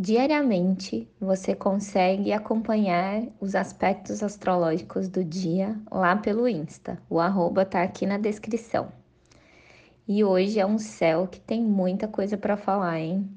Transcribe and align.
Diariamente 0.00 1.08
você 1.20 1.56
consegue 1.56 2.32
acompanhar 2.32 3.24
os 3.40 3.56
aspectos 3.56 4.22
astrológicos 4.22 5.08
do 5.08 5.24
dia 5.24 5.76
lá 5.90 6.14
pelo 6.14 6.46
Insta. 6.46 7.02
O 7.10 7.18
arroba 7.18 7.64
tá 7.64 7.82
aqui 7.82 8.06
na 8.06 8.16
descrição. 8.16 8.92
E 10.06 10.22
hoje 10.22 10.60
é 10.60 10.64
um 10.64 10.78
céu 10.78 11.26
que 11.26 11.40
tem 11.40 11.60
muita 11.60 12.06
coisa 12.06 12.36
para 12.36 12.56
falar, 12.56 13.00
hein? 13.00 13.28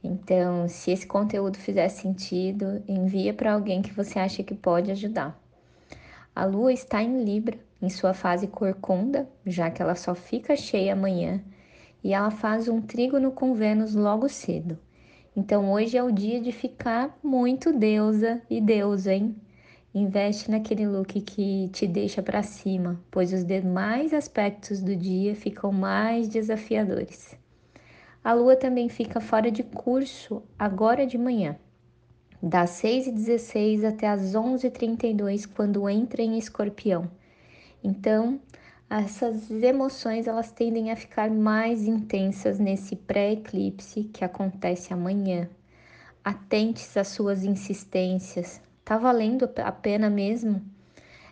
Então, 0.00 0.68
se 0.68 0.92
esse 0.92 1.04
conteúdo 1.04 1.58
fizer 1.58 1.88
sentido, 1.88 2.80
envia 2.86 3.34
para 3.34 3.52
alguém 3.52 3.82
que 3.82 3.92
você 3.92 4.20
acha 4.20 4.44
que 4.44 4.54
pode 4.54 4.92
ajudar. 4.92 5.36
A 6.32 6.44
lua 6.44 6.72
está 6.72 7.02
em 7.02 7.24
Libra, 7.24 7.58
em 7.82 7.90
sua 7.90 8.14
fase 8.14 8.46
corcunda, 8.46 9.28
já 9.44 9.68
que 9.68 9.82
ela 9.82 9.96
só 9.96 10.14
fica 10.14 10.54
cheia 10.54 10.92
amanhã, 10.92 11.42
e 12.04 12.14
ela 12.14 12.30
faz 12.30 12.68
um 12.68 12.80
trígono 12.80 13.32
com 13.32 13.52
Vênus 13.52 13.96
logo 13.96 14.28
cedo. 14.28 14.78
Então 15.38 15.70
hoje 15.70 15.96
é 15.96 16.02
o 16.02 16.10
dia 16.10 16.40
de 16.40 16.50
ficar 16.50 17.16
muito 17.22 17.72
deusa 17.72 18.42
e 18.50 18.60
deusa, 18.60 19.14
hein? 19.14 19.36
Investe 19.94 20.50
naquele 20.50 20.84
look 20.84 21.20
que 21.20 21.68
te 21.68 21.86
deixa 21.86 22.20
para 22.20 22.42
cima, 22.42 23.00
pois 23.08 23.32
os 23.32 23.44
demais 23.44 24.12
aspectos 24.12 24.82
do 24.82 24.96
dia 24.96 25.36
ficam 25.36 25.70
mais 25.70 26.28
desafiadores. 26.28 27.38
A 28.24 28.32
lua 28.32 28.56
também 28.56 28.88
fica 28.88 29.20
fora 29.20 29.48
de 29.48 29.62
curso 29.62 30.42
agora 30.58 31.06
de 31.06 31.16
manhã, 31.16 31.56
das 32.42 32.70
6h16 32.82 33.84
até 33.84 34.08
as 34.08 34.34
11h32, 34.34 35.48
quando 35.54 35.88
entra 35.88 36.20
em 36.20 36.36
escorpião. 36.36 37.08
Então, 37.84 38.40
essas 38.90 39.50
emoções 39.50 40.26
elas 40.26 40.50
tendem 40.50 40.90
a 40.90 40.96
ficar 40.96 41.30
mais 41.30 41.86
intensas 41.86 42.58
nesse 42.58 42.96
pré-eclipse 42.96 44.04
que 44.04 44.24
acontece 44.24 44.94
amanhã. 44.94 45.48
Atentes 46.24 46.96
às 46.96 47.08
suas 47.08 47.44
insistências. 47.44 48.62
Tá 48.84 48.96
valendo 48.96 49.48
a 49.56 49.72
pena 49.72 50.08
mesmo? 50.08 50.62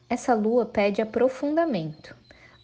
Essa 0.09 0.35
lua 0.35 0.67
pede 0.67 1.01
aprofundamento, 1.01 2.15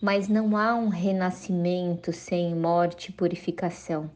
mas 0.00 0.28
não 0.28 0.56
há 0.56 0.74
um 0.74 0.88
renascimento 0.88 2.12
sem 2.12 2.54
morte 2.54 3.08
e 3.08 3.12
purificação. 3.12 4.10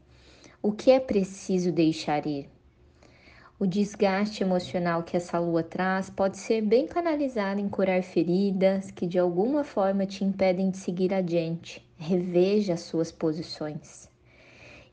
O 0.61 0.71
que 0.71 0.91
é 0.91 0.99
preciso 0.99 1.71
deixar 1.71 2.25
ir? 2.27 2.47
O 3.59 3.65
desgaste 3.65 4.43
emocional 4.43 5.01
que 5.01 5.17
essa 5.17 5.39
lua 5.39 5.63
traz 5.63 6.11
pode 6.11 6.37
ser 6.37 6.61
bem 6.61 6.85
canalizado 6.85 7.59
em 7.59 7.67
curar 7.67 8.03
feridas 8.03 8.91
que 8.91 9.07
de 9.07 9.17
alguma 9.17 9.63
forma 9.63 10.05
te 10.05 10.23
impedem 10.23 10.69
de 10.69 10.77
seguir 10.77 11.11
adiante. 11.11 11.83
Reveja 11.97 12.75
as 12.75 12.81
suas 12.81 13.11
posições. 13.11 14.07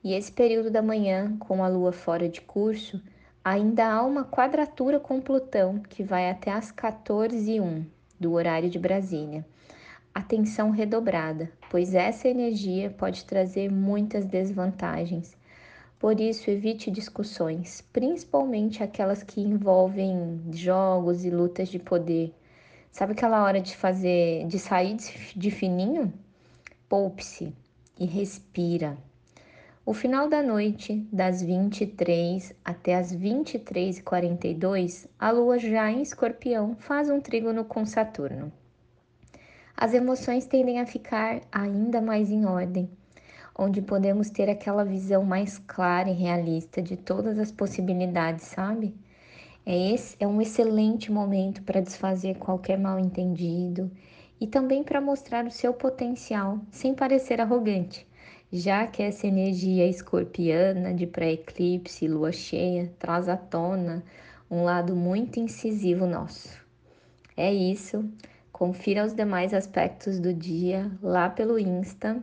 E 0.03 0.15
esse 0.15 0.33
período 0.33 0.71
da 0.71 0.81
manhã, 0.81 1.37
com 1.39 1.63
a 1.63 1.69
lua 1.69 1.93
fora 1.93 2.27
de 2.27 2.41
curso, 2.41 3.03
ainda 3.45 3.87
há 3.87 4.03
uma 4.03 4.25
quadratura 4.25 4.99
com 4.99 5.21
Plutão 5.21 5.81
que 5.81 6.03
vai 6.03 6.31
até 6.31 6.51
as 6.51 6.73
14h01 6.73 7.85
do 8.19 8.33
horário 8.33 8.71
de 8.71 8.79
Brasília. 8.79 9.45
Atenção 10.15 10.71
redobrada, 10.71 11.53
pois 11.69 11.95
essa 11.95 12.29
energia 12.29 12.89
pode 12.89 13.27
trazer 13.27 13.71
muitas 13.71 14.25
desvantagens 14.25 15.37
por 16.05 16.21
isso, 16.21 16.51
evite 16.51 16.91
discussões, 16.91 17.81
principalmente 17.91 18.83
aquelas 18.83 19.23
que 19.23 19.41
envolvem 19.41 20.39
jogos 20.53 21.25
e 21.25 21.31
lutas 21.31 21.71
de 21.71 21.79
poder. 21.79 22.31
Sabe 22.93 23.13
aquela 23.13 23.43
hora 23.43 23.59
de 23.59 23.75
fazer, 23.75 24.47
de 24.47 24.59
sair 24.59 24.99
de 25.35 25.51
fininho? 25.51 26.13
Poupe-se 26.91 27.55
e 27.99 28.05
respira. 28.05 28.99
O 29.87 29.95
final 29.95 30.29
da 30.29 30.43
noite, 30.43 31.09
das 31.11 31.41
23 31.41 32.53
até 32.63 32.97
as 32.97 33.17
23h42, 33.17 35.09
a 35.19 35.31
lua 35.31 35.59
já 35.59 35.91
em 35.91 36.03
escorpião 36.03 36.77
faz 36.77 37.09
um 37.09 37.19
trígono 37.19 37.65
com 37.65 37.87
Saturno. 37.87 38.53
As 39.75 39.95
emoções 39.95 40.45
tendem 40.45 40.81
a 40.81 40.87
ficar 40.87 41.41
ainda 41.51 42.03
mais 42.03 42.31
em 42.31 42.45
ordem 42.45 42.91
onde 43.57 43.81
podemos 43.81 44.31
ter 44.31 44.51
aquela 44.51 44.85
visão 44.85 45.25
mais 45.25 45.59
clara 45.59 46.11
e 46.11 46.15
realista 46.15 46.83
de 46.83 46.97
todas 46.97 47.39
as 47.39 47.53
possibilidades, 47.53 48.45
sabe? 48.47 48.95
É, 49.65 49.93
esse, 49.93 50.17
é 50.21 50.27
um 50.27 50.43
excelente 50.43 51.11
momento 51.11 51.63
para 51.63 51.81
desfazer 51.81 52.37
qualquer 52.37 52.79
mal 52.79 52.99
entendido 52.99 53.91
e 54.41 54.47
também 54.47 54.83
para 54.83 55.01
mostrar 55.01 55.47
o 55.47 55.51
seu 55.51 55.73
potencial 55.73 56.59
sem 56.71 56.93
parecer 56.95 57.41
arrogante, 57.41 58.07
já 58.53 58.87
que 58.87 59.03
essa 59.03 59.27
energia 59.27 59.87
escorpiana 59.87 60.93
de 60.93 61.07
pré-eclipse 61.07 62.07
lua 62.07 62.33
cheia 62.33 62.93
traz 62.99 63.29
à 63.29 63.37
tona 63.37 64.05
um 64.51 64.65
lado 64.65 64.95
muito 64.95 65.41
incisivo 65.41 66.07
nosso. 66.07 66.63
É 67.37 67.53
isso. 67.53 68.05
Confira 68.53 69.05
os 69.05 69.15
demais 69.15 69.53
aspectos 69.53 70.21
do 70.21 70.33
dia 70.33 70.91
lá 71.03 71.29
pelo 71.29 71.59
Insta 71.59 72.23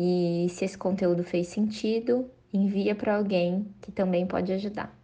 e 0.00 0.46
se 0.50 0.64
esse 0.64 0.78
conteúdo 0.78 1.24
fez 1.24 1.48
sentido, 1.48 2.30
envia 2.52 2.94
para 2.94 3.16
alguém 3.16 3.66
que 3.80 3.90
também 3.90 4.24
pode 4.24 4.52
ajudar. 4.52 4.96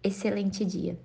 Excelente 0.00 0.64
dia! 0.64 0.96